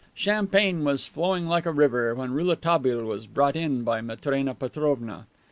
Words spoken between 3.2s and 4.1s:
brought in by